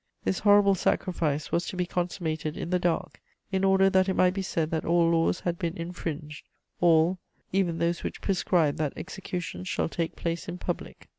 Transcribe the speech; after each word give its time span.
This 0.23 0.39
horrible 0.39 0.73
sacrifice 0.73 1.51
was 1.51 1.67
to 1.67 1.75
be 1.75 1.85
consummated 1.85 2.57
in 2.57 2.71
the 2.71 2.79
dark, 2.79 3.21
in 3.51 3.63
order 3.63 3.87
that 3.87 4.09
it 4.09 4.15
might 4.15 4.33
be 4.33 4.41
said 4.41 4.71
that 4.71 4.83
all 4.83 5.11
laws 5.11 5.41
had 5.41 5.59
been 5.59 5.77
infringed, 5.77 6.47
all, 6.79 7.19
even 7.53 7.77
those 7.77 8.01
which 8.01 8.19
prescribed 8.19 8.79
that 8.79 8.93
executions 8.97 9.67
shall 9.67 9.89
take 9.89 10.15
place 10.15 10.47
in 10.47 10.57
public." 10.57 11.07